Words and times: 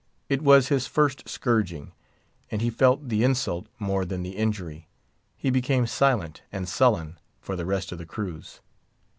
It 0.29 0.41
was 0.41 0.69
his 0.69 0.87
first 0.87 1.29
scourging, 1.29 1.91
and 2.49 2.59
he 2.59 2.71
felt 2.71 3.09
the 3.09 3.23
insult 3.23 3.67
more 3.77 4.03
than 4.03 4.23
the 4.23 4.35
injury. 4.35 4.87
He 5.37 5.51
became 5.51 5.85
silent 5.85 6.41
and 6.51 6.67
sullen 6.67 7.19
for 7.39 7.55
the 7.55 7.67
rest 7.67 7.91
of 7.91 7.99
the 7.99 8.07
cruise. 8.07 8.61